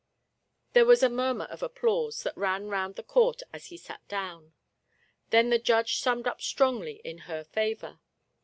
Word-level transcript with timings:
"There 0.73 0.87
was 0.87 1.03
a 1.03 1.09
murmur 1.09 1.45
of 1.45 1.61
applause 1.61 2.23
that 2.23 2.35
ran 2.35 2.69
round 2.69 2.95
the 2.95 3.03
court 3.03 3.43
as 3.53 3.67
he 3.67 3.77
sat 3.77 4.01
down. 4.07 4.53
Then 5.29 5.51
the 5.51 5.59
judge 5.59 5.97
summed 5.99 6.25
up 6.27 6.41
strongly 6.41 7.01
in 7.05 7.19
her 7.29 7.43
favor. 7.43 7.99